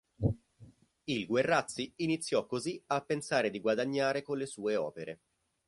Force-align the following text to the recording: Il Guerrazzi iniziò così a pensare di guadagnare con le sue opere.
Il 1.03 1.27
Guerrazzi 1.27 1.93
iniziò 1.97 2.47
così 2.47 2.81
a 2.87 3.01
pensare 3.03 3.51
di 3.51 3.59
guadagnare 3.59 4.23
con 4.23 4.39
le 4.39 4.47
sue 4.47 4.75
opere. 4.75 5.19